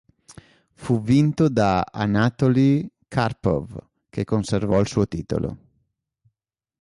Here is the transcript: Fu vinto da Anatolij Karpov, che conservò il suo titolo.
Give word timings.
Fu 0.73 0.99
vinto 0.99 1.47
da 1.47 1.83
Anatolij 1.83 2.87
Karpov, 3.07 3.77
che 4.09 4.23
conservò 4.25 4.79
il 4.79 4.87
suo 4.87 5.07
titolo. 5.07 5.57